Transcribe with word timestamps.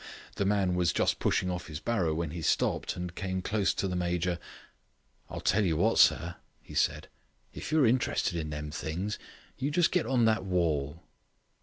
The 0.37 0.45
man 0.45 0.73
was 0.73 0.91
just 0.91 1.19
pushing 1.19 1.51
off 1.51 1.67
his 1.67 1.79
barrow 1.79 2.15
when 2.15 2.31
he 2.31 2.41
stopped 2.41 2.95
and 2.95 3.13
came 3.13 3.43
close 3.43 3.71
to 3.75 3.87
the 3.87 3.95
Major. 3.95 4.39
"I'll 5.29 5.41
tell 5.41 5.63
you 5.63 5.77
what, 5.77 5.99
sir," 5.99 6.37
he 6.59 6.73
said. 6.73 7.07
"If 7.53 7.71
you're 7.71 7.85
interested 7.85 8.35
in 8.35 8.49
them 8.49 8.71
things, 8.71 9.19
you 9.59 9.69
just 9.69 9.91
get 9.91 10.07
on 10.07 10.21
to 10.21 10.25
that 10.25 10.43
wall." 10.43 11.03